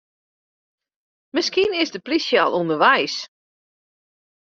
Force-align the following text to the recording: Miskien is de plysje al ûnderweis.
Miskien 1.35 1.77
is 1.81 1.93
de 1.95 2.01
plysje 2.05 2.37
al 2.43 2.55
ûnderweis. 2.59 3.15